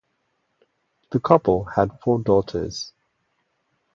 [1.11, 2.91] The couple had four daughters.